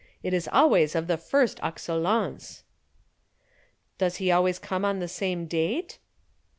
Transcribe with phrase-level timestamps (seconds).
[0.23, 2.63] It is always of the first excellence."
[3.99, 5.99] "Does he always come on the same date?"